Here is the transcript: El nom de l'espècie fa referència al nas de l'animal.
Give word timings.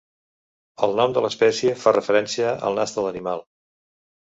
El 0.87 0.97
nom 0.99 1.13
de 1.17 1.23
l'espècie 1.25 1.77
fa 1.83 1.95
referència 1.99 2.57
al 2.71 2.81
nas 2.83 2.99
de 2.99 3.07
l'animal. 3.07 3.47